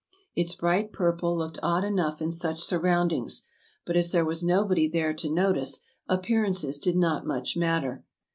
Its 0.35 0.55
bright 0.55 0.91
purple 0.91 1.37
looked 1.37 1.59
odd 1.61 1.83
enough 1.83 2.23
in 2.23 2.31
such 2.31 2.59
surroundings, 2.59 3.43
but 3.85 3.95
as 3.95 4.11
there 4.11 4.25
was 4.25 4.41
nobody 4.43 4.87
there 4.89 5.13
to 5.13 5.29
notice, 5.29 5.81
appearances 6.07 6.79
did 6.79 6.95
not 6.97 7.23
much 7.23 7.55
matter. 7.55 8.03